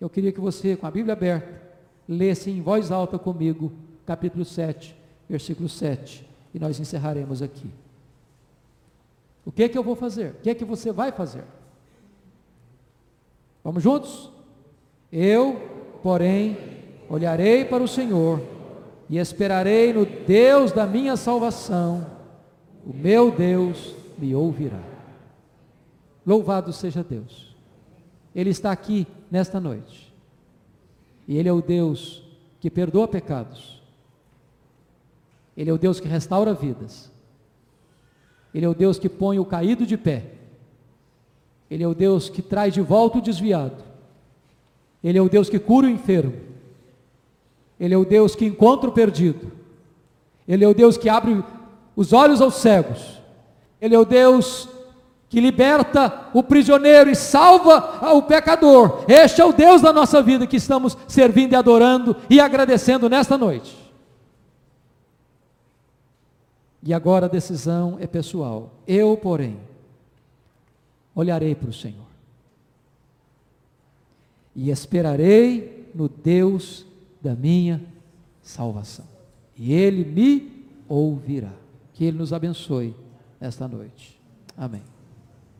[0.00, 1.62] Eu queria que você, com a Bíblia aberta,
[2.08, 3.72] lesse em voz alta comigo,
[4.04, 4.96] capítulo 7,
[5.28, 7.70] versículo 7, e nós encerraremos aqui.
[9.44, 10.30] O que é que eu vou fazer?
[10.30, 11.44] O que é que você vai fazer?
[13.64, 14.30] Vamos juntos?
[15.10, 16.56] Eu, porém,
[17.08, 18.42] olharei para o Senhor
[19.08, 22.06] e esperarei no Deus da minha salvação.
[22.86, 24.82] O meu Deus me ouvirá.
[26.26, 27.56] Louvado seja Deus.
[28.34, 30.12] Ele está aqui nesta noite.
[31.26, 32.22] E Ele é o Deus
[32.60, 33.82] que perdoa pecados.
[35.56, 37.10] Ele é o Deus que restaura vidas.
[38.52, 40.32] Ele é o Deus que põe o caído de pé.
[41.70, 43.82] Ele é o Deus que traz de volta o desviado.
[45.02, 46.34] Ele é o Deus que cura o enfermo.
[47.78, 49.52] Ele é o Deus que encontra o perdido.
[50.46, 51.42] Ele é o Deus que abre
[51.96, 53.20] os olhos aos cegos.
[53.80, 54.68] Ele é o Deus
[55.28, 59.04] que liberta o prisioneiro e salva o pecador.
[59.08, 63.36] Este é o Deus da nossa vida que estamos servindo e adorando e agradecendo nesta
[63.36, 63.76] noite.
[66.82, 68.70] E agora a decisão é pessoal.
[68.86, 69.58] Eu, porém,
[71.14, 72.04] olharei para o Senhor
[74.54, 76.86] e esperarei no Deus
[77.20, 77.82] da minha
[78.42, 79.06] salvação.
[79.56, 81.52] E Ele me ouvirá.
[81.92, 82.94] Que Ele nos abençoe
[83.40, 84.20] esta noite.
[84.56, 84.93] Amém.